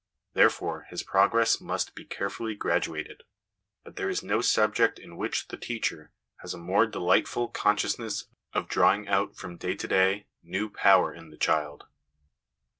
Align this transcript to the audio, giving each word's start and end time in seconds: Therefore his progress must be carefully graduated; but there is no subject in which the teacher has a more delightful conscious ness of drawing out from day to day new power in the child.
Therefore 0.33 0.87
his 0.89 1.03
progress 1.03 1.61
must 1.61 1.93
be 1.93 2.05
carefully 2.05 2.55
graduated; 2.55 3.21
but 3.83 3.97
there 3.97 4.09
is 4.09 4.23
no 4.23 4.41
subject 4.41 4.97
in 4.97 5.15
which 5.15 5.49
the 5.49 5.57
teacher 5.57 6.11
has 6.37 6.55
a 6.55 6.57
more 6.57 6.87
delightful 6.87 7.49
conscious 7.49 7.99
ness 7.99 8.25
of 8.51 8.67
drawing 8.67 9.07
out 9.07 9.35
from 9.35 9.57
day 9.57 9.75
to 9.75 9.87
day 9.87 10.25
new 10.41 10.71
power 10.71 11.13
in 11.13 11.29
the 11.29 11.37
child. 11.37 11.83